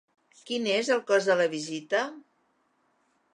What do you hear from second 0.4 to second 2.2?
Quin es el cost de la visita?